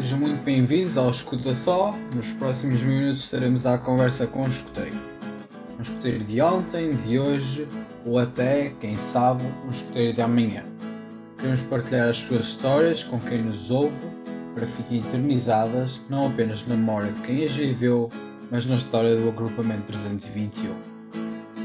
[0.00, 1.94] Sejam muito bem-vindos ao Escuta Só.
[2.16, 4.96] Nos próximos minutos estaremos à conversa com um escuteiro.
[5.78, 7.68] Um escuteiro de ontem, de hoje
[8.06, 10.64] ou até, quem sabe, um escuteiro de amanhã.
[11.36, 13.94] Queremos partilhar as suas histórias com quem nos ouve
[14.54, 18.08] para que fiquem eternizadas não apenas na memória de quem as viveu,
[18.50, 20.74] mas na história do agrupamento 321.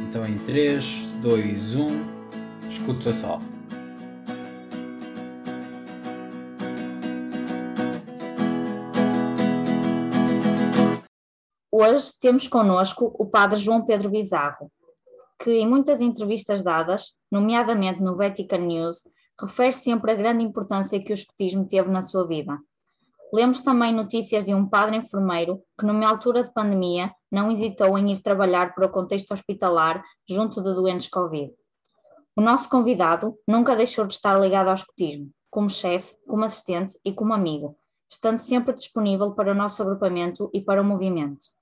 [0.09, 0.85] Então em 3,
[1.21, 2.03] 2, 1,
[2.69, 3.39] escuta só.
[11.77, 14.71] Hoje temos connosco o padre João Pedro Bizarro,
[15.37, 19.03] que em muitas entrevistas dadas, nomeadamente no Vatican News,
[19.37, 22.57] refere sempre a grande importância que o escotismo teve na sua vida.
[23.33, 28.09] Lemos também notícias de um padre enfermeiro que, numa altura de pandemia, não hesitou em
[28.09, 31.51] ir trabalhar para o contexto hospitalar junto de doentes Covid.
[32.37, 37.11] O nosso convidado nunca deixou de estar ligado ao escotismo, como chefe, como assistente e
[37.11, 37.75] como amigo,
[38.09, 41.53] estando sempre disponível para o nosso agrupamento e para o movimento.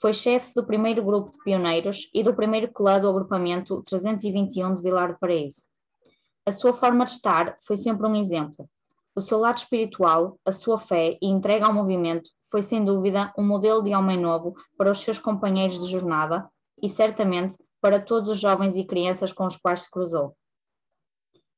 [0.00, 4.82] Foi chefe do primeiro grupo de pioneiros e do primeiro clã do agrupamento 321 de
[4.82, 5.64] Vilar do Paraíso.
[6.46, 8.68] A sua forma de estar foi sempre um exemplo.
[9.14, 13.46] O seu lado espiritual, a sua fé e entrega ao movimento foi sem dúvida um
[13.46, 16.48] modelo de homem novo para os seus companheiros de jornada
[16.82, 20.34] e certamente para todos os jovens e crianças com os quais se cruzou.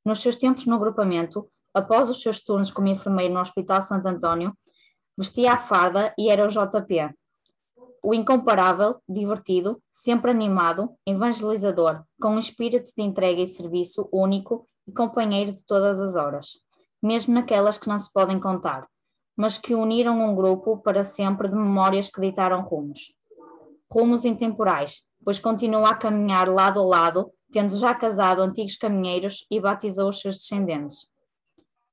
[0.04, 4.52] Nos seus tempos no agrupamento, após os seus turnos como enfermeiro no Hospital Santo António,
[5.16, 7.14] vestia a farda e era o JP,
[8.04, 14.92] o incomparável, divertido, sempre animado, evangelizador, com um espírito de entrega e serviço único e
[14.92, 16.58] companheiro de todas as horas,
[17.02, 18.86] mesmo naquelas que não se podem contar,
[19.34, 23.14] mas que uniram um grupo para sempre de memórias que ditaram rumos.
[23.90, 29.58] Rumos intemporais, pois continua a caminhar lado a lado, tendo já casado antigos caminheiros e
[29.58, 31.08] batizou os seus descendentes.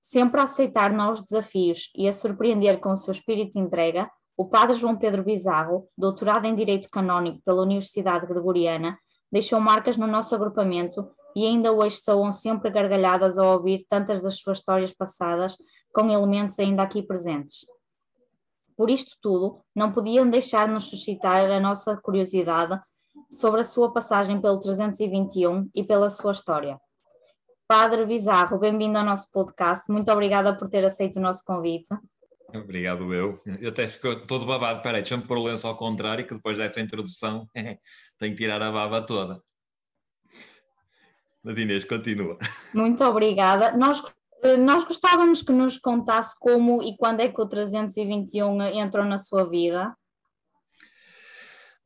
[0.02, 4.48] Sempre a aceitar novos desafios e a surpreender com o seu espírito de entrega, o
[4.48, 8.98] padre João Pedro Bizarro, doutorado em Direito Canónico pela Universidade Gregoriana,
[9.32, 14.38] deixou marcas no nosso agrupamento e ainda hoje soam sempre gargalhadas ao ouvir tantas das
[14.38, 15.56] suas histórias passadas
[15.94, 17.66] com elementos ainda aqui presentes.
[18.76, 22.82] Por isto tudo, não podiam deixar de nos suscitar a nossa curiosidade
[23.30, 26.80] sobre a sua passagem pelo 321 e pela sua história.
[27.68, 29.90] Padre Bizarro, bem-vindo ao nosso podcast.
[29.90, 31.96] Muito obrigada por ter aceito o nosso convite.
[32.54, 33.40] Obrigado, eu.
[33.60, 34.82] Eu até fico todo babado.
[34.82, 37.48] Peraí, deixa-me pôr o lenço ao contrário, que depois dessa introdução
[38.20, 39.42] tenho que tirar a baba toda.
[41.44, 42.38] Mas Inês, continua.
[42.74, 43.76] Muito obrigada.
[43.76, 44.02] Nós,
[44.60, 49.50] nós gostávamos que nos contasse como e quando é que o 321 entrou na sua
[49.50, 49.96] vida.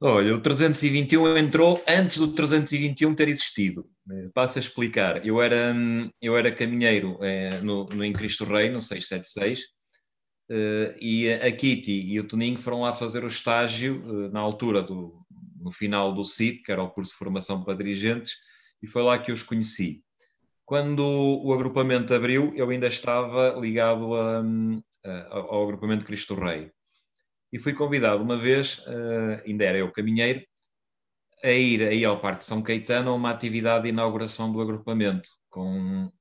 [0.02, 3.88] Olha, o 321 entrou antes do 321 ter existido.
[4.12, 5.26] Eh, passo a explicar.
[5.26, 5.74] Eu era,
[6.22, 9.75] eu era caminheiro é, no, no Em Cristo Rei, no 676, Uh,
[10.50, 15.26] e a Kitty e o Toninho foram lá fazer o estágio uh, na altura do
[15.66, 18.36] no final do CIP, que era o curso de formação para dirigentes,
[18.84, 20.04] e foi lá que os conheci.
[20.64, 24.44] Quando o agrupamento abriu, eu ainda estava ligado a,
[25.04, 26.72] a, ao agrupamento Cristo Rei.
[27.52, 30.46] E fui convidado uma vez, uh, ainda era eu caminheiro,
[31.44, 36.12] a ir aí ao Parque São Caetano a uma atividade de inauguração do agrupamento, com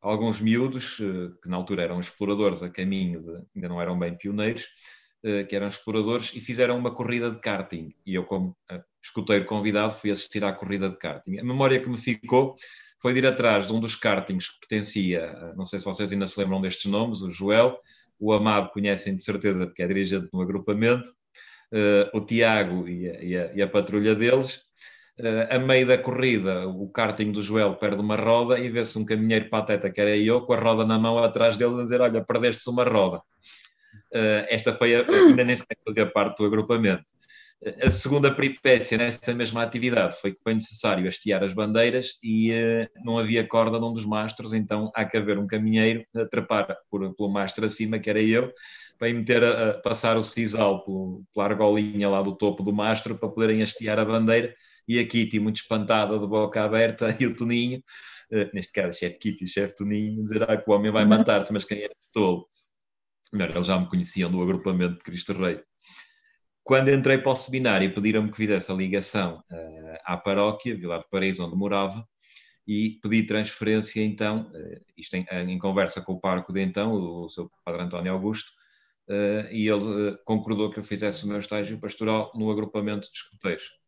[0.00, 4.16] alguns miúdos, eh, que na altura eram exploradores a caminho de, ainda não eram bem
[4.16, 4.66] pioneiros,
[5.22, 7.92] eh, que eram exploradores, e fizeram uma corrida de karting.
[8.06, 11.38] E eu, como eh, escuteiro convidado, fui assistir à corrida de karting.
[11.38, 12.54] A memória que me ficou
[13.00, 16.26] foi de ir atrás de um dos kartings que pertencia, não sei se vocês ainda
[16.26, 17.78] se lembram destes nomes, o Joel,
[18.18, 21.08] o Amado conhecem de certeza porque é dirigente no agrupamento,
[22.12, 24.67] o Tiago e a, e a, e a patrulha deles,
[25.50, 29.48] a meio da corrida, o karting do Joel perde uma roda e vê-se um caminheiro
[29.48, 32.70] pateta, que era eu, com a roda na mão atrás deles, a dizer: Olha, perdeste-se
[32.70, 33.18] uma roda.
[34.14, 37.04] Uh, esta foi a, ainda nem sequer fazia parte do agrupamento.
[37.82, 42.88] A segunda peripécia nessa mesma atividade foi que foi necessário hastear as bandeiras e uh,
[43.04, 47.12] não havia corda num dos mastros, então há que haver um caminheiro a trepar por,
[47.16, 48.52] pelo mastro acima, que era eu,
[48.96, 53.18] para meter a, a passar o sisal pelo, pela argolinha lá do topo do mastro
[53.18, 54.54] para poderem hastear a bandeira
[54.88, 57.82] e a Kitty muito espantada, de boca aberta, e o Toninho,
[58.32, 60.90] uh, neste caso, o chefe Kitty e o chefe Toninho, dizer ah, que o homem
[60.90, 62.48] vai matar-se, mas quem é este tolo?
[63.32, 65.62] Melhor, eles já me conheciam do agrupamento de Cristo Rei.
[66.64, 71.08] Quando entrei para o seminário, pediram-me que fizesse a ligação uh, à paróquia, Vilar de
[71.10, 72.06] Paris, onde morava,
[72.66, 77.24] e pedi transferência então, uh, isto em, em, conversa com o parco de então, o,
[77.24, 78.50] o seu padre António Augusto,
[79.08, 83.78] uh, e ele concordou que eu fizesse o meu estágio pastoral no agrupamento de escuteiros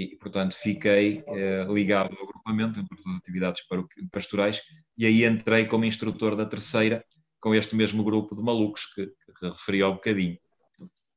[0.00, 3.62] e, portanto, fiquei eh, ligado ao agrupamento todas as atividades
[4.10, 4.62] pastorais
[4.96, 7.04] e aí entrei como instrutor da terceira
[7.38, 10.38] com este mesmo grupo de malucos que, que referi um bocadinho.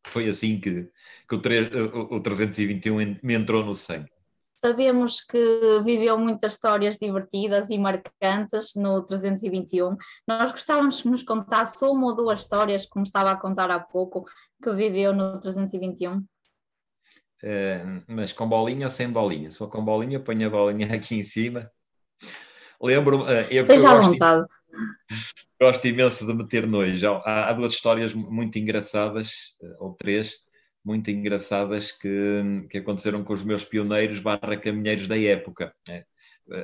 [0.05, 0.89] Foi assim que,
[1.27, 4.11] que o, 3, o, o 321 me entrou no sangue.
[4.65, 9.97] Sabemos que viveu muitas histórias divertidas e marcantes no 321.
[10.25, 14.25] Nós gostávamos que nos contasse uma ou duas histórias, como estava a contar há pouco,
[14.61, 16.25] que viveu no 321.
[17.45, 19.51] É, mas com bolinha ou sem bolinha?
[19.51, 21.69] Se for com bolinha, ponho a bolinha aqui em cima.
[22.81, 23.23] Lembro-me.
[23.23, 24.45] Uh, Esteja à vontade.
[25.61, 27.21] Gosto imenso de meter nojo.
[27.25, 30.37] Há, há duas histórias muito engraçadas, eh, ou três,
[30.83, 35.73] muito engraçadas que, que aconteceram com os meus pioneiros barra caminheiros da época.
[35.87, 36.05] É.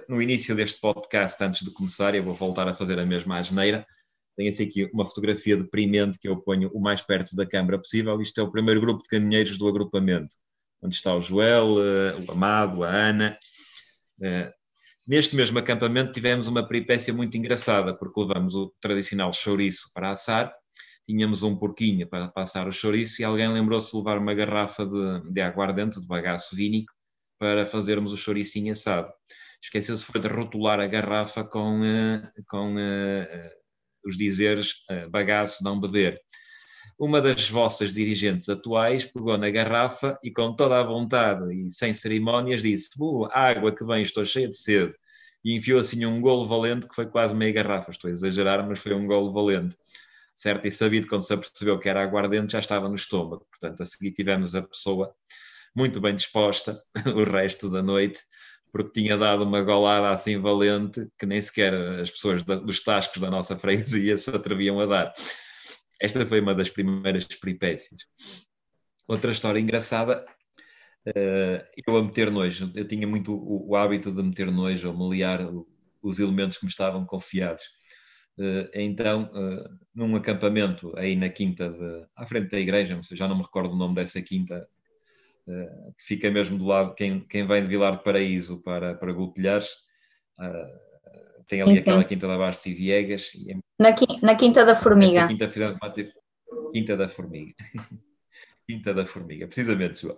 [0.09, 3.85] No início deste podcast, antes de começar, eu vou voltar a fazer a mesma asneira.
[4.35, 8.19] Tenho assim aqui uma fotografia deprimente que eu ponho o mais perto da câmara possível.
[8.21, 10.35] Isto é o primeiro grupo de caminheiros do agrupamento,
[10.81, 13.37] onde está o Joel, eh, o Amado, a Ana.
[14.21, 14.53] Eh,
[15.07, 20.53] neste mesmo acampamento tivemos uma peripécia muito engraçada, porque levamos o tradicional chouriço para assar
[21.09, 25.31] tínhamos um porquinho para passar o chouriço e alguém lembrou-se de levar uma garrafa de,
[25.31, 26.93] de aguardente, de bagaço vínico,
[27.39, 29.11] para fazermos o chouricinho assado.
[29.59, 32.75] Esqueceu-se foi de rotular a garrafa com, uh, com
[34.05, 36.21] os dizeres bagaço não beber.
[36.99, 41.93] Uma das vossas dirigentes atuais pegou na garrafa e com toda a vontade e sem
[41.93, 44.93] cerimónias disse uh, água que bem, estou cheia de sede.
[45.43, 47.91] E enfiou assim um golo valente que foi quase meia garrafa.
[47.91, 49.77] Estou a exagerar, mas foi um golo valente
[50.35, 53.45] certo e sabido, quando se apercebeu que era aguardente, já estava no estômago.
[53.49, 55.13] Portanto, a seguir tivemos a pessoa
[55.75, 56.81] muito bem disposta
[57.15, 58.21] o resto da noite,
[58.71, 63.29] porque tinha dado uma golada assim valente que nem sequer as pessoas dos tascos da
[63.29, 65.13] nossa freguesia se atreviam a dar.
[65.99, 68.03] Esta foi uma das primeiras peripécias.
[69.07, 70.25] Outra história engraçada,
[71.05, 75.41] eh, eu a meter nojo, eu tinha muito o, hábito de meter nojo, ou meliar
[76.01, 77.63] os elementos que me estavam confiados.
[78.39, 83.37] Eh, então, eh, num acampamento aí na quinta, de, à frente da igreja, já não
[83.37, 84.67] me recordo o nome dessa quinta,
[85.97, 89.69] que fica mesmo do lado, quem, quem vem de Vilar de Paraíso para, para Golpilhares,
[91.49, 92.07] tem ali sim, aquela sim.
[92.07, 93.31] quinta da Bastos e Viegas.
[93.33, 95.27] E na, na Quinta da Formiga.
[95.27, 95.93] quinta fizemos uma
[96.71, 97.53] Quinta da Formiga.
[98.69, 100.17] quinta da Formiga, precisamente, João.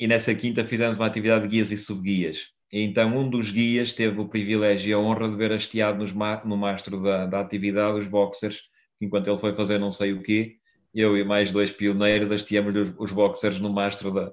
[0.00, 2.48] e nessa quinta fizemos uma atividade de guias e subguias.
[2.72, 6.02] Então, um dos guias teve o privilégio e a honra de ver hasteado
[6.46, 8.62] no mastro da, da atividade os boxers,
[9.00, 10.56] enquanto ele foi fazer não sei o quê,
[10.94, 14.32] eu e mais dois pioneiros hasteamos os, os boxers no mastro da,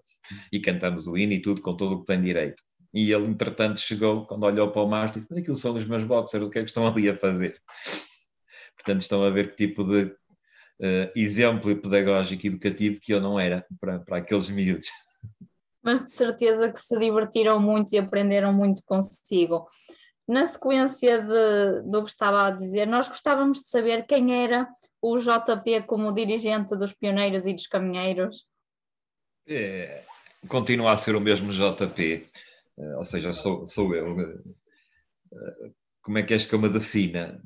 [0.52, 2.64] e cantamos o hino e tudo, com tudo o que tem direito.
[2.96, 5.86] E ele, entretanto, chegou, quando olhou para o mastro, e disse: Mas aquilo são os
[5.86, 7.62] meus boxers, o que é que estão ali a fazer?
[8.78, 13.40] Portanto, estão a ver que tipo de uh, exemplo pedagógico e educativo que eu não
[13.40, 14.88] era para, para aqueles miúdos
[15.86, 19.68] mas de certeza que se divertiram muito e aprenderam muito consigo.
[20.28, 24.68] Na sequência de, do que estava a dizer, nós gostávamos de saber quem era
[25.00, 28.48] o JP como dirigente dos pioneiros e dos caminheiros.
[29.48, 30.02] É,
[30.48, 32.28] continua a ser o mesmo JP,
[32.78, 34.20] ou seja, sou, sou eu.
[34.20, 37.42] Eh, como é que és que eu me defina?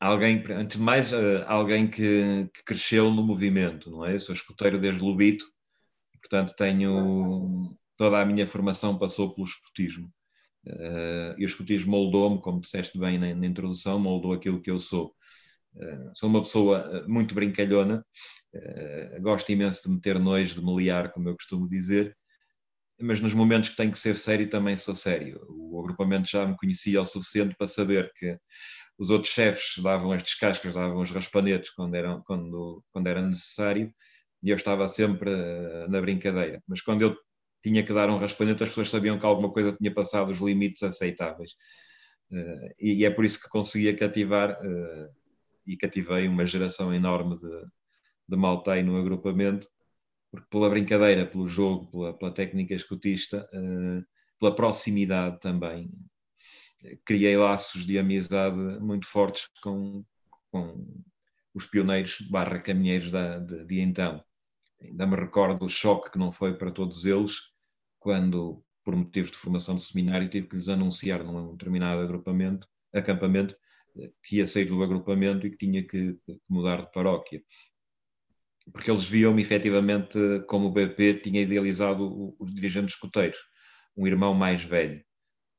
[0.00, 4.14] Alguém, antes de mais, eh, alguém que, que cresceu no movimento, não é?
[4.14, 5.46] Eu sou escuteiro desde Lubito,
[6.20, 10.12] portanto tenho toda a minha formação passou pelo escutismo.
[10.64, 14.78] Uh, e o escutismo moldou-me, como disseste bem na, na, introdução, moldou aquilo que eu
[14.78, 15.14] sou.
[16.14, 18.04] Sou uma pessoa eh, muito brincalhona,
[19.22, 22.14] gosto imenso de meter nojo, de me liar, como eu costumo dizer,
[23.02, 25.44] mas nos momentos que tenho que ser sério também sou sério.
[25.48, 28.38] O agrupamento já me conhecia o suficiente para saber que
[28.98, 33.92] os outros chefes davam as descascas, davam os raspanetes quando, eram, quando, quando era necessário,
[34.42, 36.62] e eu estava sempre uh, na brincadeira.
[36.66, 37.16] Mas quando eu
[37.62, 40.82] tinha que dar um raspanete, as pessoas sabiam que alguma coisa tinha passado os limites
[40.82, 41.52] aceitáveis.
[42.30, 45.14] Uh, e, é por isso que conseguia cativar uh,
[45.66, 47.66] e cativei uma geração enorme de,
[48.28, 49.68] de maltei no agrupamento,
[50.32, 53.48] porque pela brincadeira, pelo jogo, pela, pela técnica escutista,
[54.40, 55.92] pela proximidade também,
[57.04, 60.02] criei laços de amizade muito fortes com,
[60.50, 60.84] com
[61.54, 64.24] os pioneiros barra caminheiros da, de, de então
[64.82, 67.36] ainda me recordo do choque que não foi para todos eles,
[67.98, 73.56] quando, por motivos de formação de seminário, tive que lhes anunciar num determinado agrupamento, acampamento,
[74.24, 77.42] que ia sair do agrupamento e que tinha que, mudar de paróquia.
[78.70, 83.38] Porque eles viam-me efetivamente como o BP tinha idealizado os dirigentes escuteiros,
[83.96, 85.02] um irmão mais velho.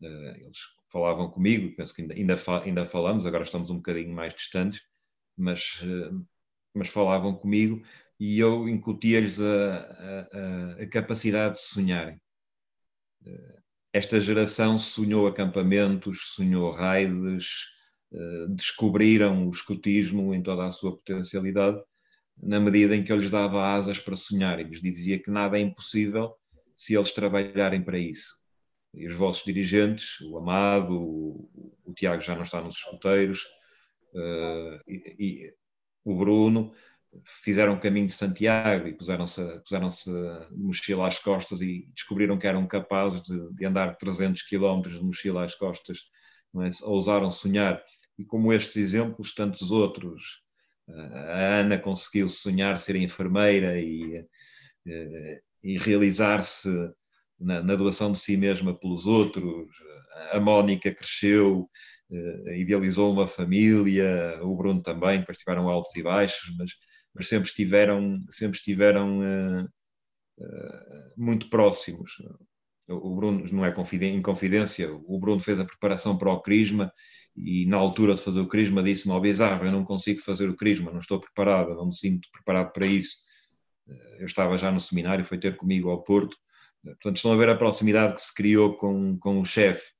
[0.04, 0.60] Eh, eles
[0.92, 4.82] falavam comigo, penso que ainda, ainda, ainda falamos, agora estamos um bocadinho mais distantes,
[5.38, 6.12] mas, eh,
[6.74, 7.82] mas falavam comigo
[8.20, 9.78] e eu incutia-lhes a,
[10.80, 12.22] a, a, capacidade de sonharem.
[13.26, 13.60] Eh,
[13.94, 17.68] esta geração sonhou acampamentos, sonhou raids,
[18.56, 21.80] descobriram o escotismo em toda a sua potencialidade,
[22.42, 25.58] na medida em que eu lhes dava asas para sonhar e lhes dizia que nada
[25.58, 26.36] é impossível
[26.76, 28.38] se eles trabalharem para isso.
[28.94, 33.44] E os vossos dirigentes, o Amado, o, o Tiago já não está nos escuteiros,
[34.14, 35.54] uh, e, e,
[36.06, 36.74] o Bruno,
[37.26, 39.88] fizeram o caminho de Santiago e puseram-se puseram
[40.52, 45.44] mochila às costas e descobriram que eram capazes de, de andar 300 quilómetros de mochila
[45.44, 46.00] às costas,
[46.56, 46.70] é?
[46.86, 47.82] ousaram sonhar.
[48.18, 50.43] E como estes exemplos, tantos outros.
[50.90, 54.26] A Ana conseguiu sonhar ser enfermeira e,
[54.88, 56.70] eh, e realizar-se
[57.40, 59.70] na, na, doação de si mesma pelos outros.
[60.32, 61.70] A Mónica cresceu,
[62.12, 66.72] eh, idealizou uma família, o Bruno também, depois tiveram altos e baixos, mas
[67.14, 69.70] mas sempre estiveram, sempre estiveram uh,
[71.16, 72.12] muito próximos.
[72.90, 76.92] O Bruno não é em confidência, o Bruno fez a preparação para o Crisma
[77.36, 80.56] e na altura de fazer o Crisma disse-me ao Bizarro, eu não consigo fazer o
[80.56, 83.18] Crisma, não estou preparado, não me sinto preparado para isso.
[83.88, 86.38] Eh, eu estava já no seminário, foi ter comigo ao Porto.
[86.84, 89.94] Portanto, estão a ver a proximidade que se criou com, com o chefe,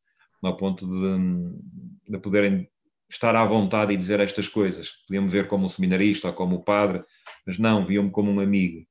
[0.44, 2.68] ao ponto de, de poderem
[3.10, 4.92] estar à vontade e dizer estas coisas.
[5.08, 7.04] Podiam-me ver como um seminarista ou como o padre,
[7.48, 8.86] mas não, viam-me como um amigo.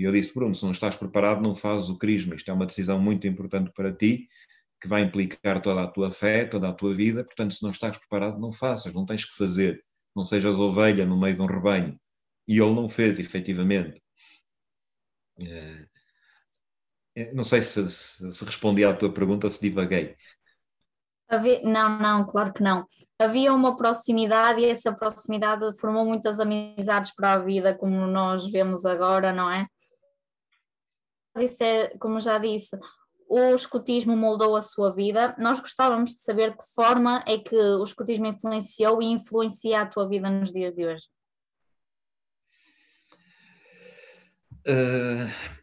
[0.00, 2.34] E eu disse, Bruno, se não estás preparado, não fazes o crisma.
[2.34, 4.30] Isto é uma decisão muito importante para ti,
[4.80, 7.22] que vai implicar toda a tua fé, toda a tua vida.
[7.22, 9.84] Portanto, se não estás preparado, não faças, não tens que fazer.
[10.16, 12.00] Não sejas ovelha no meio de um rebanho.
[12.48, 14.02] E ele não fez, efetivamente.
[15.38, 15.86] É...
[17.34, 20.16] Não sei se, se, se respondi à tua pergunta, se divaguei.
[21.62, 22.86] Não, não, claro que não.
[23.18, 28.86] Havia uma proximidade e essa proximidade formou muitas amizades para a vida, como nós vemos
[28.86, 29.66] agora, não é?
[31.98, 32.76] Como já disse,
[33.28, 35.36] o escotismo moldou a sua vida.
[35.38, 39.86] Nós gostávamos de saber de que forma é que o escotismo influenciou e influencia a
[39.86, 41.06] tua vida nos dias de hoje.
[44.66, 45.60] Uh,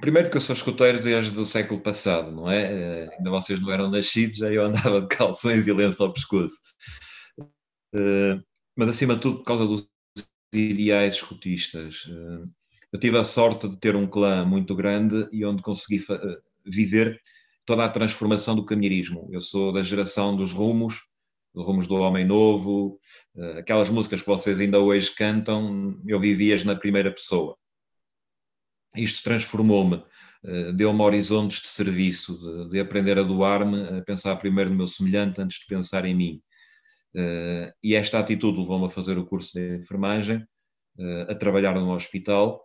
[0.00, 3.06] Primeiro que eu sou escoteiro desde o século passado, não é?
[3.06, 6.58] Uh, ainda vocês não eram nascidos, já eu andava de calções e lenço ao pescoço.
[7.94, 8.42] Uh,
[8.76, 9.88] mas acima de tudo por causa dos
[10.52, 12.04] ideais escotistas.
[12.92, 16.04] Eu tive a sorte de ter um clã muito grande e onde consegui
[16.64, 17.20] viver
[17.64, 19.28] toda a transformação do caminheirismo.
[19.32, 21.00] Eu sou da geração dos rumos,
[21.54, 22.98] dos rumos do Homem Novo,
[23.58, 27.56] aquelas músicas que vocês ainda hoje cantam, eu vivi-as na primeira pessoa
[28.96, 30.02] isto transformou-me,
[30.44, 34.86] eh, deu-me horizontes de serviço, de, de aprender a doar-me, a pensar primeiro no meu
[34.86, 36.42] semelhante antes de pensar em mim.
[37.14, 40.46] Eh, e esta atitude levou-me a fazer o curso de enfermagem, eh,
[41.28, 42.64] a trabalhar no hospital,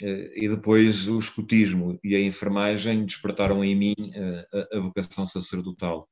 [0.00, 3.94] e depois o escutismo e a enfermagem despertaram em mim
[4.52, 6.08] a, a vocação sacerdotal,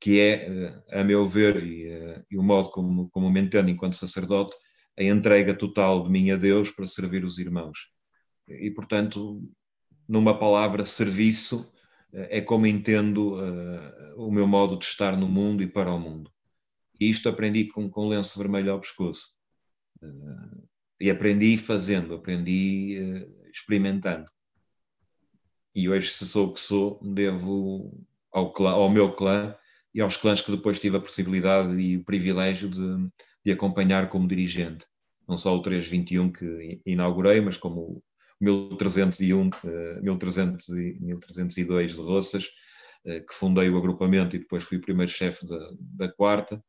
[0.00, 4.54] que é, a meu ver, e, o modo como, como me entendo enquanto sacerdote,
[4.98, 7.94] a entrega total de mim a Deus para servir os irmãos
[8.48, 9.42] e, portanto,
[10.08, 11.72] numa palavra, serviço
[12.12, 13.36] é como entendo
[14.16, 16.30] o meu modo de estar no mundo e para o mundo.
[17.00, 19.30] E isto aprendi com, com lenço vermelho ao pescoço.
[21.04, 24.24] E aprendi fazendo, aprendi uh, experimentando.
[25.74, 29.54] E hoje, se sou o que sou, devo ao, clã, ao meu clã
[29.94, 32.80] e aos clãs que depois tive a possibilidade e o privilégio de,
[33.44, 34.86] de acompanhar como dirigente.
[35.28, 38.02] Não só o 321 que inaugurei, mas como
[38.40, 39.50] 1301,
[40.00, 42.48] 1300 e 1302 de Roças,
[43.04, 46.64] eh, que fundei o agrupamento e depois fui o primeiro chefe da, da quarta,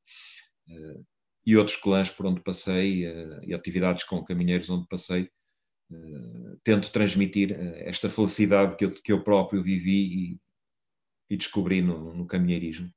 [0.69, 0.99] eh,
[1.45, 5.29] e outros clãs por onde passei, eh, e atividades com caminheiros onde passei,
[6.63, 7.51] tento transmitir
[7.85, 10.39] esta felicidade que eu, que eu próprio vivi e,
[11.29, 12.89] e descobri no, no caminheirismo.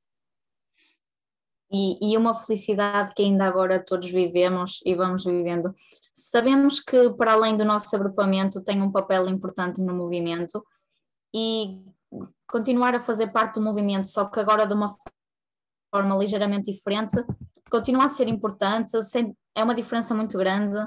[1.70, 5.74] E, e, uma felicidade que ainda agora todos vivemos e vamos vivendo.
[6.14, 10.64] Sabemos que, para além do nosso agrupamento, tem um papel importante no movimento
[11.34, 11.82] e
[12.46, 14.88] continuar a fazer parte do movimento, só que agora de uma
[15.94, 17.16] forma ligeiramente diferente,
[17.70, 18.96] continua a ser importante,
[19.54, 20.78] é uma diferença muito grande.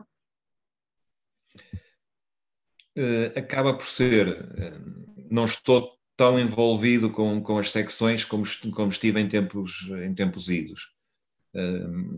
[2.98, 4.28] Uh, acaba por ser.
[4.30, 10.14] Uh, não estou tão envolvido com, com as secções como, como estive em tempos, em
[10.14, 10.94] tempos idos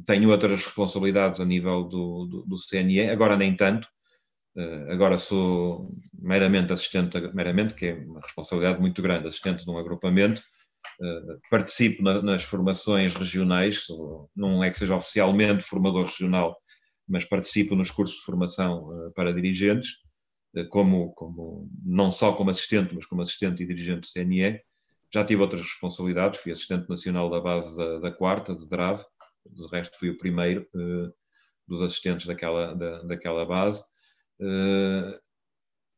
[0.05, 3.88] tenho outras responsabilidades a nível do, do, do CNE, agora nem tanto,
[4.55, 9.77] uh, agora sou meramente assistente, meramente, que é uma responsabilidade muito grande, assistente de um
[9.77, 10.43] agrupamento, uh,
[11.50, 13.86] participo na, nas formações regionais,
[14.36, 16.56] não é que seja oficialmente formador regional,
[17.08, 19.90] mas participo nos cursos de formação uh, para dirigentes,
[20.70, 24.62] como, como, não só como assistente, mas como assistente e dirigente do CNE,
[25.13, 29.04] Já tive outras responsabilidades, fui assistente nacional da base da, da quarta, de DRAV,
[29.46, 30.68] do resto fui o primeiro
[31.68, 33.84] dos assistentes daquela, da, daquela base.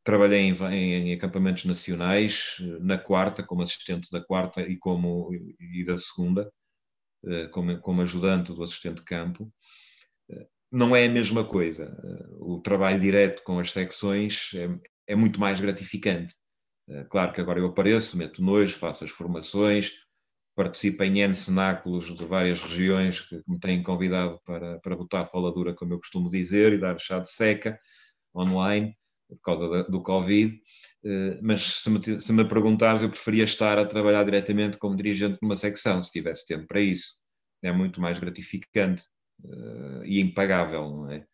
[0.06, 5.84] Trabalhei em, em, em, acampamentos nacionais, na quarta, como assistente da quarta e, como, e
[5.84, 6.50] da segunda,
[7.24, 9.52] uh, como, como ajudante do assistente de campo.
[10.70, 11.96] não é a mesma coisa.
[12.38, 14.68] o trabalho direto com as secções é,
[15.08, 16.34] é muito mais gratificante.
[17.10, 19.92] claro que agora eu apareço, meto nojo, faço as formações,
[20.54, 25.26] participo em N cenáculos de várias regiões que me têm convidado para, para botar a
[25.26, 27.78] faladura, como eu costumo dizer, e dar chá de seca
[28.34, 28.96] online,
[29.28, 30.60] por causa do Covid.
[31.04, 35.38] Eh, mas se me, se me perguntares, eu preferia estar a trabalhar diretamente como dirigente
[35.42, 37.14] numa secção, se tivesse tempo para isso.
[37.62, 39.04] É muito mais gratificante
[39.44, 41.24] eh, e impagável, não é?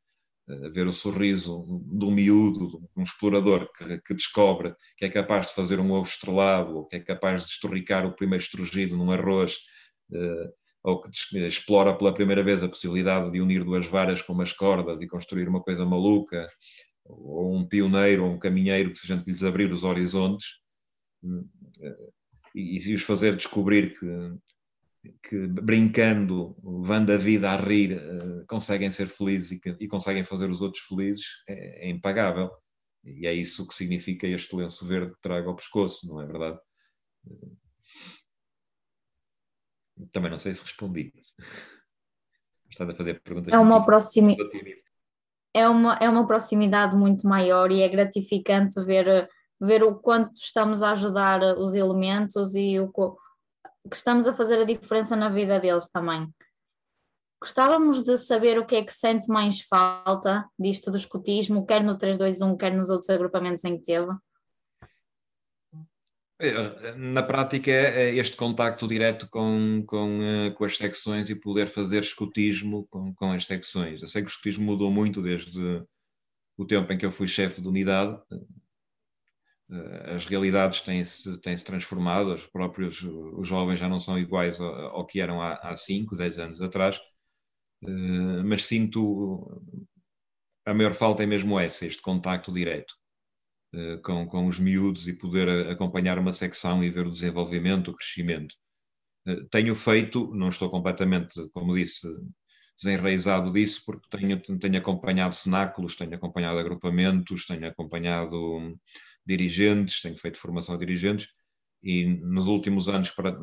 [0.72, 5.46] ver o sorriso de um miúdo, de um explorador que, que, descobre que é capaz
[5.46, 9.12] de fazer um ovo estrelado, ou que é capaz de estorricar o primeiro estrugido num
[9.12, 9.58] arroz,
[10.82, 11.10] ou que
[11.46, 15.48] explora pela primeira vez a possibilidade de unir duas varas com umas cordas e construir
[15.48, 16.46] uma coisa maluca,
[17.04, 20.46] ou um pioneiro ou um caminheiro que se a gente lhes abrir os horizontes
[21.24, 22.12] uh,
[22.54, 24.06] e, e os fazer descobrir que
[25.22, 30.48] que brincando, levando a vida a rir, uh, conseguem ser felizes e, e, conseguem fazer
[30.48, 32.50] os outros felizes, é, é, impagável.
[33.04, 36.58] E é isso que significa este lenço verde que trago ao pescoço, não é verdade?
[40.12, 41.12] Também não sei se respondi.
[42.70, 43.52] Estás a fazer perguntas.
[43.52, 44.36] É uma, proximi...
[45.54, 49.28] é, uma, é uma proximidade muito maior e é gratificante ver,
[49.60, 54.64] ver o quanto estamos a ajudar os elementos e o que estamos a fazer a
[54.64, 56.28] diferença na vida deles também.
[57.40, 61.98] Gostávamos de saber o que é que sente mais falta disto do escutismo, quer no
[61.98, 64.12] 321, quer nos outros agrupamentos em que teve.
[66.40, 71.68] É, na prática é este contacto direto com, com, eh, com as secções e poder
[71.68, 74.02] fazer escutismo com, com as secções.
[74.02, 75.84] Eu sei que o escutismo mudou muito desde
[76.56, 78.18] o tempo em que eu fui chefe de unidade,
[79.70, 84.60] eh, as realidades têm-se têm -se transformado, os próprios os jovens já não são iguais
[84.60, 86.98] ao, ao que eram há 5, 10 anos atrás,
[87.82, 89.62] uh, mas sinto
[90.66, 92.94] a maior falta é mesmo essa, este contacto direto
[94.02, 98.54] com, com os miúdos e poder acompanhar uma secção e ver o desenvolvimento, o crescimento.
[99.26, 102.06] Uh, tenho feito, não estou completamente, como disse,
[102.78, 108.76] desenraizado disso, porque tenho, tenho acompanhado cenáculos, tenho acompanhado agrupamentos, tenho acompanhado
[109.26, 111.28] dirigentes, tenho feito formação de dirigentes
[111.82, 113.36] e nos últimos anos para,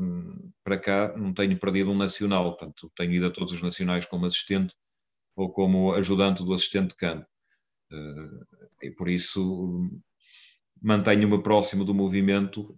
[0.64, 4.26] para cá não tenho perdido um nacional, portanto tenho ido a todos os nacionais como
[4.26, 4.74] assistente
[5.36, 7.26] ou como ajudante do assistente de campo.
[7.92, 9.90] Eh, e por isso
[10.82, 12.76] mantenho-me próximo do movimento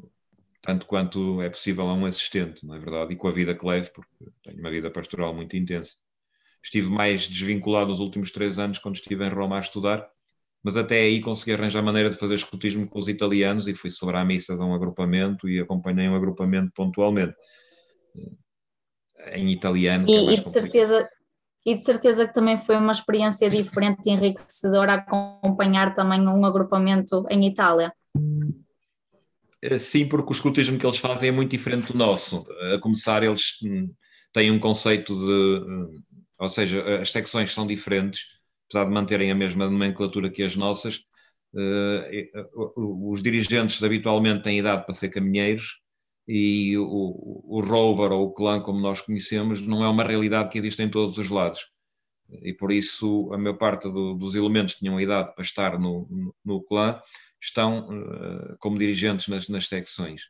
[0.61, 3.13] tanto quanto é possível a um assistente, não é verdade?
[3.13, 5.95] E com a vida que levo, porque tenho uma vida pastoral muito intensa.
[6.63, 10.07] Estive mais desvinculado nos últimos três anos quando estive em Roma a estudar,
[10.63, 14.23] mas até aí consegui arranjar maneira de fazer escutismo com os italianos e fui celebrar
[14.23, 17.33] missas a um agrupamento e acompanhei um agrupamento pontualmente
[19.33, 20.07] em italiano.
[20.07, 21.09] E, é e de certeza
[21.65, 27.25] e de certeza que também foi uma experiência diferente e enriquecedora acompanhar também um agrupamento
[27.29, 27.93] em Itália.
[29.61, 32.45] Eh, sim, porque o escutismo que eles fazem é muito diferente do nosso.
[32.73, 33.91] A começar, eles hum,
[34.33, 35.65] têm um conceito de.
[35.65, 36.01] Hum,
[36.39, 41.03] ou seja, as secções são diferentes apesar de manterem a mesma nomenclatura que as nossas,
[41.55, 45.80] eh, eh, os dirigentes habitualmente têm idade para ser caminheiros
[46.33, 50.57] e o, o rover ou o clã, como nós conhecemos, não é uma realidade que
[50.57, 51.59] existe em todos os lados.
[52.41, 56.07] E por isso a maior parte do, dos elementos que tinham idade para estar no,
[56.09, 57.01] no, no clã
[57.41, 60.21] estão uh, como dirigentes nas, nas, secções.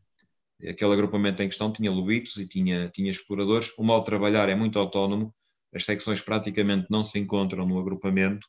[0.67, 3.71] Aquele agrupamento em questão tinha lobitos e tinha, tinha exploradores.
[3.77, 5.31] O modo de trabalhar é muito autónomo,
[5.71, 8.47] as secções praticamente não se encontram no agrupamento,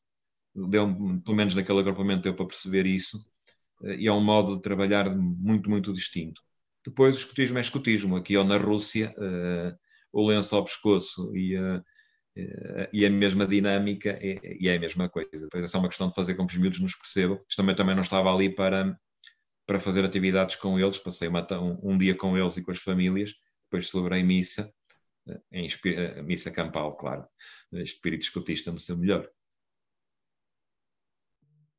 [0.54, 0.86] deu,
[1.22, 3.22] pelo menos naquele agrupamento deu para perceber isso,
[3.98, 6.40] e é um modo de trabalhar muito, muito distinto.
[6.84, 9.78] Depois o escutismo é escutismo, aqui ou na Rússia, uh,
[10.12, 14.80] o lenço ao pescoço e, uh, uh, e a mesma dinâmica é, e é a
[14.80, 15.44] mesma coisa.
[15.44, 17.40] Depois é só uma questão de fazer com que os miúdos nos percebam.
[17.48, 18.98] Isto também, também não estava ali para,
[19.66, 22.78] para fazer atividades com eles, passei uma, um, um dia com eles e com as
[22.78, 23.32] famílias,
[23.64, 24.72] depois celebrei missa
[25.52, 25.68] em
[26.24, 27.24] missa campal, claro,
[27.72, 29.28] espírito escotista no seu melhor.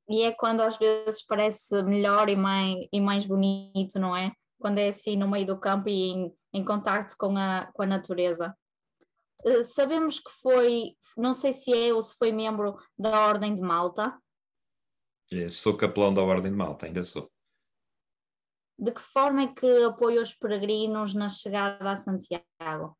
[0.08, 4.34] E é quando às vezes parece melhor e mais, e mais bonito, não é?
[4.64, 7.86] Quando é assim no meio do campo e em, em contato com a, com a
[7.86, 8.56] natureza.
[9.46, 13.62] Uh, sabemos que foi, não sei se é ou se foi membro da Ordem de
[13.62, 14.18] Malta.
[15.30, 17.30] É, sou capelão da Ordem de Malta, ainda sou.
[18.80, 22.98] de que forma é que apoia os peregrinos na chegada a Santiago?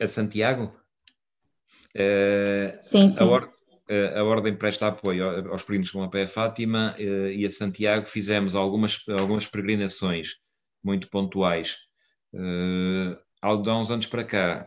[0.00, 0.74] A Santiago?
[1.94, 3.22] Uh, sim, sim.
[3.22, 3.52] A, or
[4.16, 8.54] a, Ordem presta apoio aos peregrinos com a pé Fátima uh, e a Santiago fizemos
[8.54, 10.36] algumas, algumas peregrinações
[10.82, 11.78] muito pontuais.
[13.40, 14.66] há uns anos para cá,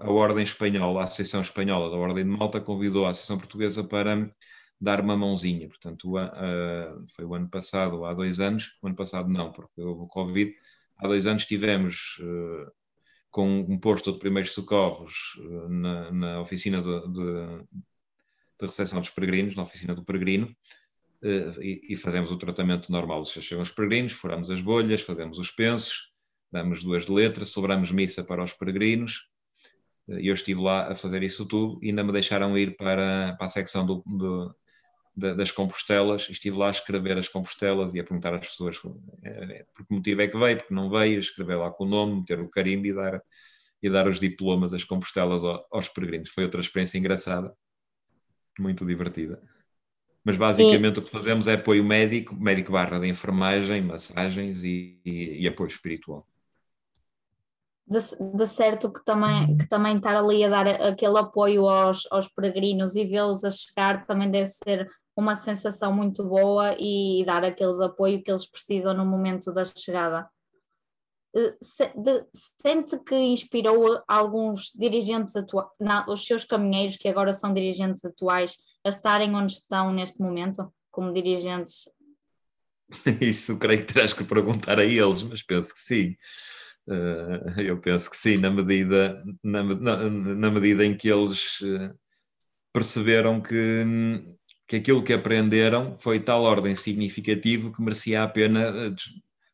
[0.00, 4.30] a Ordem Espanhola, a Associação Espanhola da Ordem de Malta, convidou a Associação Portuguesa para
[4.80, 5.66] dar uma mãozinha.
[5.68, 6.12] Portanto,
[7.14, 10.54] foi o ano passado, há dois anos, o ano passado não, porque houve o Covid,
[10.98, 12.20] há dois anos tivemos
[13.30, 17.64] com um posto de primeiros socorros na, na, oficina de, de,
[18.60, 20.54] de, recepção dos peregrinos, na oficina do peregrino,
[21.22, 23.24] e, e, fazemos o tratamento normal.
[23.24, 26.10] Chegam os peregrinos, furamos as bolhas, fazemos os pensos,
[26.50, 29.28] damos duas letras, sobramos missa para os peregrinos,
[30.08, 33.46] e eu estive lá a fazer isso tudo e ainda me deixaram ir para, para
[33.46, 34.54] a secção do, do,
[35.14, 38.80] das compostelas, estive lá a escrever as compostelas e a perguntar às pessoas
[39.22, 42.20] é, por que motivo é que veio, porque não veio, escrever lá com o nome,
[42.20, 43.22] meter o carimbo e dar,
[43.82, 46.30] e dar os diplomas, as compostelas aos peregrinos.
[46.30, 47.54] Foi outra experiência engraçada,
[48.60, 49.40] muito divertida.
[50.24, 55.42] Mas basicamente o que fazemos é apoio médico, médico barra de enfermagem, massagens e, e,
[55.42, 56.26] e apoio espiritual.
[57.86, 57.98] De,
[58.36, 62.94] de, certo que também, que também estar ali a dar aquele apoio aos, aos peregrinos
[62.94, 68.22] e vê-los a chegar também deve ser uma sensação muito boa e dar aqueles apoio
[68.22, 70.28] que eles precisam no momento da chegada.
[71.36, 71.56] Eh,
[72.60, 75.68] sente que inspirou alguns dirigentes atuais,
[76.08, 81.12] os seus caminheiros, que agora são dirigentes atuais, a estarem onde estão neste momento, como
[81.12, 81.88] dirigentes?
[83.20, 86.16] Isso creio que terás que perguntar a eles, mas penso que sim.
[86.88, 91.94] Uh, eu penso que sim, na medida, na, na, na medida em que eles uh,
[92.72, 93.84] perceberam que
[94.70, 98.94] que aquilo que aprenderam foi tal ordem significativo que merecia a pena eh,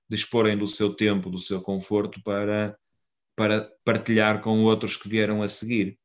[0.08, 2.78] disporem do seu tempo, do seu conforto para,
[3.36, 5.98] para partilhar com outros que vieram a seguir.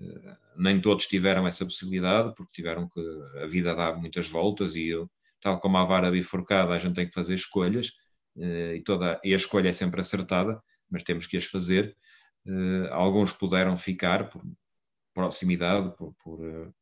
[0.00, 3.00] Eh, nem todos tiveram essa possibilidade, porque tiveram que.
[3.42, 7.08] A vida dá muitas voltas e, eu, tal como a vara bifurcada, a gente tem
[7.08, 7.92] que fazer escolhas
[8.38, 11.96] eh, e, toda, e a escolha é sempre acertada, mas temos que as fazer.
[12.90, 14.42] Alguns puderam ficar por
[15.14, 16.72] proximidade, por, por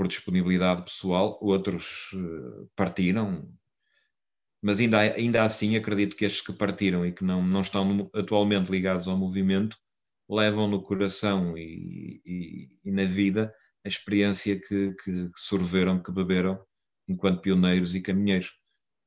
[0.00, 3.52] por disponibilidade pessoal, outros eh, partiram,
[4.62, 8.70] mas ainda, ainda assim acredito que estes que partiram e que não, não estão atualmente
[8.70, 9.76] ligados ao movimento
[10.28, 13.52] levam no coração e, e, e na vida
[13.84, 16.60] a experiência que, que sorveram, que beberam
[17.08, 18.52] enquanto pioneiros e caminheiros.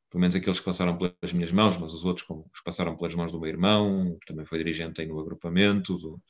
[0.10, 3.16] Pelo menos aqueles que passaram pelas minhas mãos, mas os outros como, que passaram pelas
[3.16, 6.22] mãos do meu irmão, que também foi dirigente aí no agrupamento, do,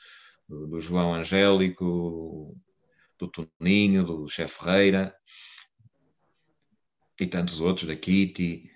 [0.48, 2.56] do, do João Angélico,
[3.20, 5.16] do Toninho, do Chefe Ferreira
[7.20, 8.70] e tantos outros, da Kitty.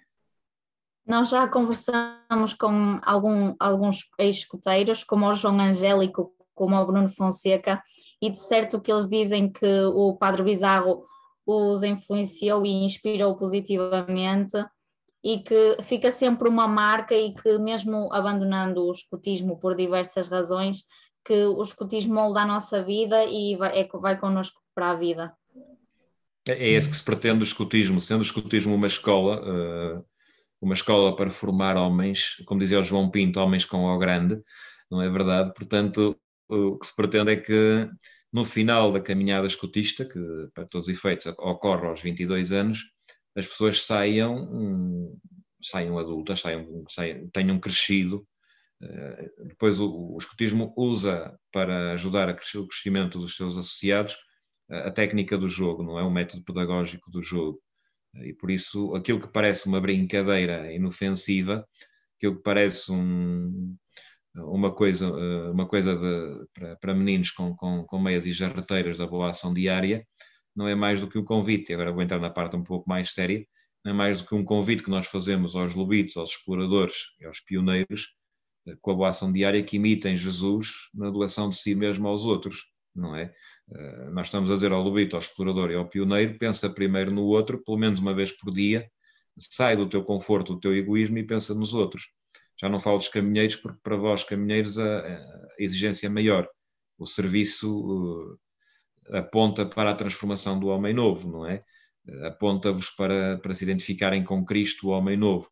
[1.07, 7.81] Nós já conversamos com algum, alguns ex-escuteiros, como o João Angélico, como o Bruno Fonseca,
[8.21, 11.05] e de certo que eles dizem que o Padre Bizarro
[11.45, 14.57] os influenciou e inspirou positivamente
[15.23, 20.83] e que fica sempre uma marca e que mesmo abandonando o escutismo por diversas razões,
[21.23, 25.33] que o escutismo molda a nossa vida e vai, é, vai connosco para a vida.
[26.47, 30.05] É, é esse que se pretende o escutismo, sendo o escutismo uma escola, uh,
[30.61, 34.41] uma escola para formar homens, como dizia o João Pinto, homens com O grande,
[34.89, 35.53] não é verdade?
[35.53, 37.89] Portanto, o que se pretende é que
[38.31, 40.19] no final da caminhada escutista, que
[40.53, 42.79] para todos os efeitos ocorre aos 22 anos,
[43.35, 45.17] as pessoas saiam,
[45.61, 48.27] saiam adultas, saiam, saiam, tenham crescido
[48.81, 54.17] eh, depois o, o escotismo usa para ajudar a crescer o crescimento dos seus associados
[54.69, 56.03] a técnica do jogo, não é?
[56.03, 57.61] O método pedagógico do jogo.
[58.23, 61.67] E por isso, aquilo que parece uma brincadeira inofensiva,
[62.17, 63.75] aquilo que parece um,
[64.35, 68.97] uma coisa, eh, uma coisa de, para, para, meninos com, com, com meias e jarreteiras
[68.97, 70.05] da boa ação diária,
[70.55, 71.73] não é mais do que um convite.
[71.73, 73.45] Agora vou entrar na parte um pouco mais séria.
[73.85, 77.25] Não é mais do que um convite que nós fazemos aos lobitos, aos exploradores e
[77.25, 78.17] aos pioneiros
[78.81, 82.71] com a boa ação diária que imitem Jesus na doação de si mesmo aos outros,
[82.95, 83.33] não é?
[83.69, 87.23] Uh, nós estamos a dizer ao lobito, ao explorador e ao pioneiro, pensa primeiro no
[87.23, 88.89] outro, pelo menos uma vez por dia,
[89.37, 92.09] sai do teu conforto, do teu egoísmo e pensa nos outros.
[92.59, 95.21] Já não falo dos caminheiros, porque para vós, caminheiros, a,
[95.59, 96.47] exigência é maior.
[96.97, 98.35] O serviço
[99.11, 101.63] uh, aponta para a transformação do homem novo, não é?
[102.07, 105.51] Uh, Aponta-vos para, para se identificarem com Cristo, o homem novo.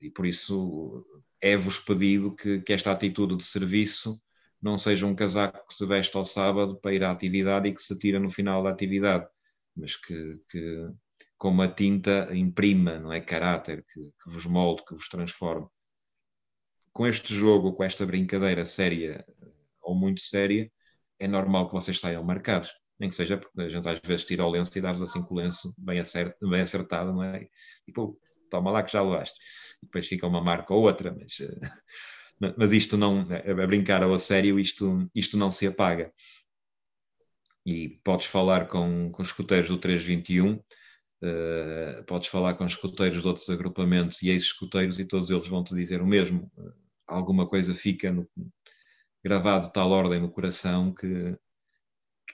[0.00, 1.04] E por isso
[1.40, 4.18] é-vos pedido que, que esta atitude de serviço
[4.64, 7.82] não seja um casaco que se veste ao sábado para ir à atividade e que
[7.82, 9.26] se tira no final da atividade,
[9.76, 10.88] mas que, que
[11.36, 13.20] com uma tinta imprima, não é?
[13.20, 15.66] Caráter, que, que vos molde, que vos transforme.
[16.94, 19.26] Com este jogo, com esta brincadeira séria
[19.82, 20.72] ou muito séria,
[21.18, 22.72] é normal que vocês saiam marcados.
[22.98, 25.34] Nem que seja porque a gente às vezes tira o lenço e dá-vos assim com
[25.34, 27.46] o lenço bem, acert, bem acertado, não é?
[27.86, 29.38] E pô, toma lá que já levaste.
[29.82, 31.36] E depois fica uma marca ou outra, mas,
[32.56, 36.12] mas isto não, a brincar ou a sério, isto, isto não se apaga.
[37.66, 40.64] E podes falar com, com os escuteiros do 321, uh,
[41.22, 45.64] eh, podes falar com os escuteiros de outros agrupamentos e ex-escuteiros e todos eles vão
[45.64, 46.50] te dizer o mesmo.
[47.06, 48.28] Alguma coisa fica no,
[49.24, 51.34] gravado de tal ordem no coração que,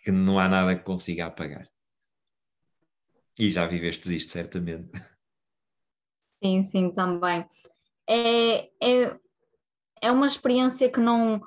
[0.03, 1.71] que não há nada que consiga apagar.
[3.39, 4.91] E já viveste isto, certamente.
[6.43, 7.47] Sim, sim, também.
[8.09, 9.21] É, é,
[10.01, 11.41] é uma experiência que não,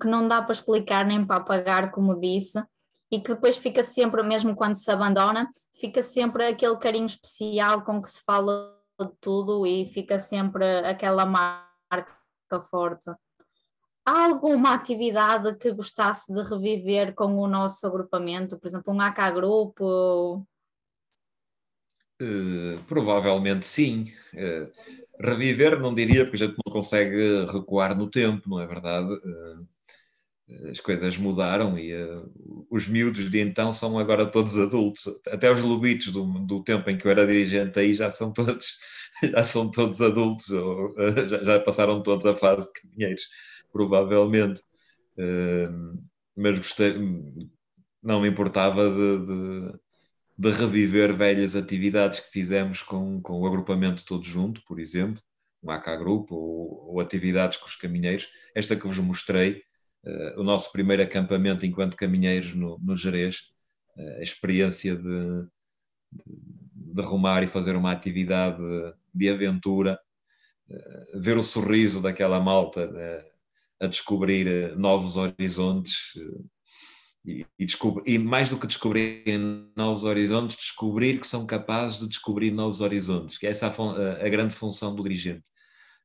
[0.00, 2.62] que não dá para explicar nem para apagar, como disse,
[3.10, 8.00] e que depois fica sempre, mesmo quando se abandona, fica sempre aquele carinho especial com
[8.00, 13.10] que se fala de tudo e fica sempre aquela marca forte.
[14.06, 18.58] Há alguma atividade que gostasse de reviver com o nosso agrupamento?
[18.58, 20.46] Por exemplo, um AK Grupo?
[22.20, 24.12] Uh, provavelmente sim.
[24.34, 24.70] Uh,
[25.18, 29.12] reviver não diria, porque a gente não consegue recuar no tempo, não é verdade?
[29.12, 29.68] Uh,
[30.68, 31.92] as coisas mudaram e
[32.68, 35.04] os miúdos de então são agora todos adultos.
[35.28, 38.76] Até os lobitos do, do tempo em que eu era dirigente aí já são todos,
[39.22, 40.92] já são todos adultos, ou,
[41.28, 43.22] já, já passaram todos a fase de caminheiros
[43.72, 44.60] provavelmente.
[46.36, 46.94] Mas gostei,
[48.02, 49.78] não me importava de, de,
[50.40, 55.22] de, reviver velhas atividades que fizemos com, com o agrupamento todo junto, por exemplo,
[55.62, 58.30] um AK Grupo ou, ou atividades com os caminheiros.
[58.54, 59.62] Esta que vos mostrei,
[60.04, 63.50] uh, o nosso primeiro acampamento enquanto caminheiros no, no Jerez,
[63.96, 65.42] uh, a experiência de,
[66.10, 66.24] de,
[66.94, 68.62] de rumar e fazer uma atividade
[69.14, 70.00] de aventura,
[70.70, 72.90] uh, ver o sorriso daquela malta
[73.78, 76.12] a descobrir novos horizontes
[77.24, 77.66] e, e,
[78.06, 79.24] e, mais do que descobrir
[79.76, 84.28] novos horizontes, descobrir que são capazes de descobrir novos horizontes, que é essa a, a
[84.28, 85.48] grande função do dirigente.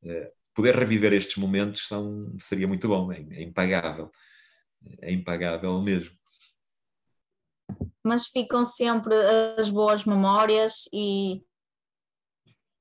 [0.04, 4.12] Eh, poder reviver estes momentos são, seria muito bom, é, é impagável,
[5.02, 6.16] é impagável mesmo.
[8.04, 9.16] Mas ficam sempre
[9.58, 11.42] as boas memórias e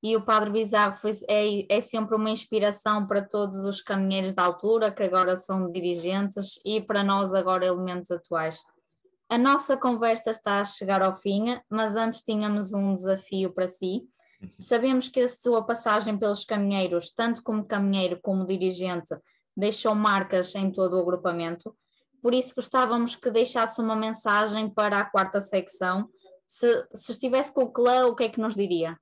[0.05, 4.43] e o Padre Bizarro foi, é, é sempre uma inspiração para todos os caminheiros da
[4.43, 8.59] altura, que agora são dirigentes, e para nós agora elementos atuais.
[9.27, 14.03] A nossa conversa está a chegar ao fim, mas antes tínhamos um desafio para si.
[14.59, 19.15] Sabemos que a sua passagem pelos caminheiros, tanto como caminheiro como dirigente,
[19.57, 21.75] deixou marcas em todo o agrupamento.
[22.21, 26.07] Por isso gostávamos que deixasse uma mensagem para a quarta secção.
[26.45, 28.95] Se, se estivesse com o clã, o que é que nos diria?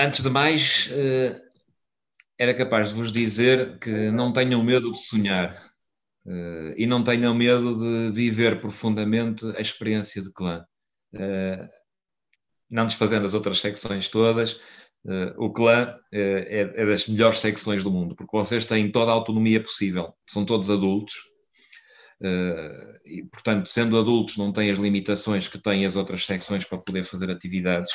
[0.00, 1.40] Antes de mais, eh,
[2.38, 5.72] era capaz de vos dizer que não tenham medo de sonhar
[6.24, 10.64] eh, e não tenham medo de viver profundamente a experiência de clã.
[11.12, 11.68] Eh,
[12.70, 14.60] não desfazendo as outras secções todas,
[15.38, 19.62] o clã é, é das melhores secções do mundo, porque vocês têm toda a autonomia
[19.62, 21.14] possível, são todos adultos,
[23.06, 27.04] e, portanto, sendo adultos, não têm as limitações que têm as outras secções para poder
[27.04, 27.90] fazer atividades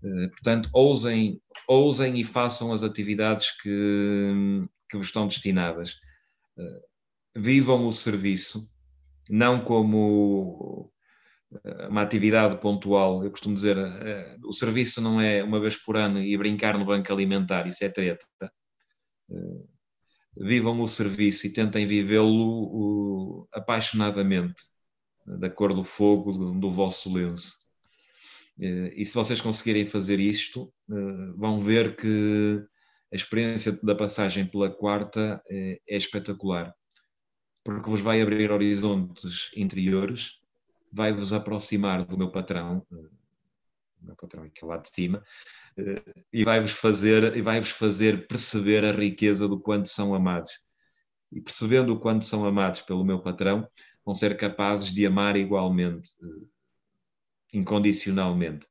[0.00, 6.00] portanto, ousem, ousem e façam as atividades que, que vos estão destinadas.
[6.58, 6.82] Eh,
[7.36, 8.68] vivam o serviço,
[9.28, 10.92] não como
[11.64, 13.24] eh, uma atividade pontual.
[13.24, 13.76] Eu costumo dizer,
[14.44, 17.88] o serviço não é uma vez por ano e brincar no banco alimentar, isso é
[17.88, 18.26] treta.
[20.40, 24.62] Vivam o serviço e tentem vivê-lo apaixonadamente,
[25.26, 27.67] da cor do fogo do, do vosso lenço.
[28.60, 32.64] Eh, e se vocês conseguirem fazer isto, eh, vão ver que
[33.12, 36.74] a experiência da passagem pela quarta é, é espetacular,
[37.64, 40.40] porque vos vai abrir horizontes interiores,
[40.92, 45.22] vai-vos aproximar do meu patrão, o meu patrão aqui lá de cima,
[46.32, 50.60] e vai-vos fazer, e vai-vos fazer perceber a riqueza do quanto são amados.
[51.32, 53.66] E percebendo o quanto são amados pelo meu patrão,
[54.04, 56.10] vão ser capazes de amar igualmente
[57.52, 58.66] incondicionalmente.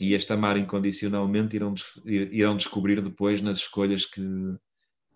[0.00, 1.74] E este amar incondicionalmente irão,
[2.04, 4.22] irão descobrir depois nas escolhas que,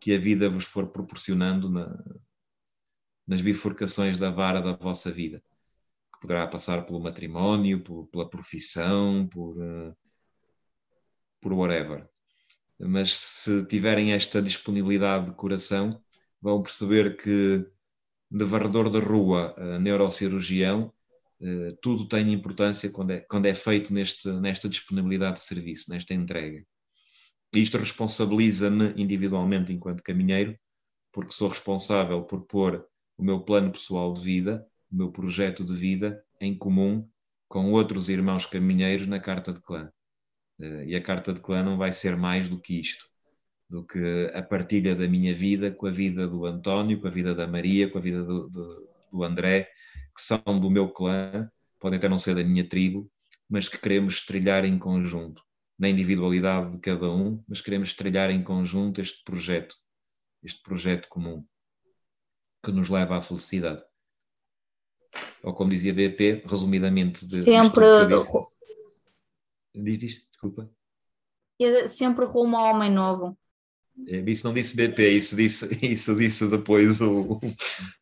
[0.01, 1.99] que a vida vos for proporcionando na,
[3.27, 5.43] nas bifurcações da vara da vossa vida.
[6.13, 9.97] Que poderá passar pelo matrimónio, por, pela profissão, por, uh,
[11.41, 12.09] por whatever.
[12.79, 16.01] Mas se tiverem esta disponibilidade de coração,
[16.41, 17.67] vão perceber que
[18.31, 20.93] de varredor de rua a neurocirurgião
[21.81, 26.65] tudo tem importância quando é, quando é feito neste, nesta disponibilidade de serviço, nesta entrega.
[27.55, 30.59] Isto responsabiliza-me individualmente enquanto caminheiro,
[31.13, 32.85] porque sou responsável por pôr
[33.17, 37.09] o meu plano pessoal de vida, o meu projeto de vida em comum
[37.49, 39.91] com outros irmãos caminheiros na carta de clã.
[40.59, 43.09] Uh, e a carta de clã não vai ser mais do que isto
[43.69, 47.35] do que a partilha da minha vida com a vida do António, com a vida
[47.35, 49.69] da Maria, com a vida do, do, do André,
[50.19, 53.09] que são do meu clã, podem até não ser da minha tribo,
[53.49, 55.45] mas que queremos trilhar em conjunto,
[55.79, 59.77] na individualidade de cada um, mas queremos trilhar em conjunto este projeto,
[60.43, 61.47] este projeto comum,
[62.65, 63.81] que nos leva à felicidade.
[65.41, 67.85] Ou como dizia BP, resumidamente, de, sempre.
[69.73, 70.69] Diz isto, desculpa.
[71.89, 73.39] Sempre rumo ao homem novo.
[74.07, 77.41] É, isso não disse BP, isso disse, isso disse depois o.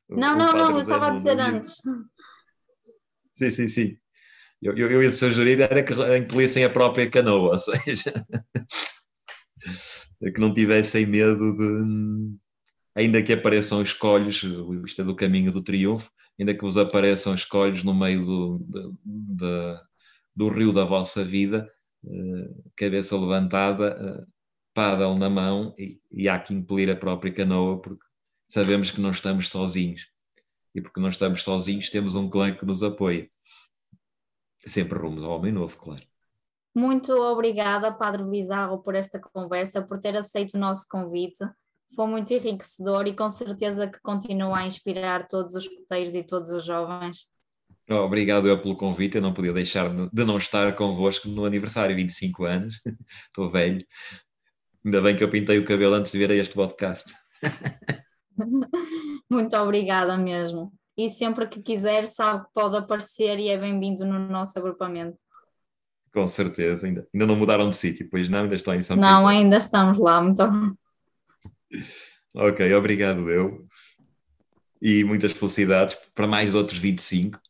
[0.08, 1.82] Não, o não, não, eu estava a dizer antes.
[3.34, 3.98] Sim, sim, sim.
[4.62, 8.12] Eu, eu, eu ia sugerir era que incluíssem a própria canoa, ou seja,
[10.34, 12.36] que não tivessem medo de.
[12.94, 14.42] Ainda que apareçam escolhos,
[14.86, 18.58] isto é do caminho do triunfo, ainda que vos apareçam escolhos no meio do,
[19.04, 19.80] do,
[20.34, 21.70] do rio da vossa vida,
[22.06, 24.26] eh, cabeça levantada,
[24.76, 28.04] paddle na mão e, e há que impelir a própria canoa porque
[28.46, 30.06] sabemos que não estamos sozinhos.
[30.74, 33.26] E porque não estamos sozinhos, temos um clã que nos apoia.
[34.66, 36.02] Sempre rumos ao homem novo, claro.
[36.74, 41.42] Muito obrigada, Padre Bizarro, por esta conversa, por ter aceito o nosso convite.
[41.94, 46.52] Foi muito enriquecedor e com certeza que continua a inspirar todos os coteiros e todos
[46.52, 47.26] os jovens.
[47.88, 49.16] Oh, obrigado eu pelo convite.
[49.16, 52.82] Eu não podia deixar de não estar convosco no aniversário, 25 anos.
[53.28, 53.86] Estou velho,
[54.86, 57.12] Ainda bem que eu pintei o cabelo antes de vir a este podcast.
[59.28, 60.72] Muito obrigada mesmo.
[60.96, 65.20] E sempre que quiser, sabe que pode aparecer e é bem-vindo no nosso agrupamento.
[66.14, 68.44] Com certeza, ainda, ainda não mudaram de sítio, pois não?
[68.44, 70.40] Ainda estão em São Não, ainda estamos lá, muito
[72.32, 73.66] Ok, obrigado eu.
[74.80, 77.40] E muitas felicidades para mais outros 25